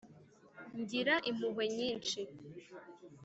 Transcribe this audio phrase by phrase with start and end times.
[0.79, 2.21] ngira impuhwe nyinshi